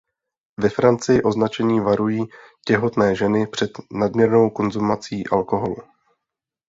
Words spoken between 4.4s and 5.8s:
konzumací alkoholu.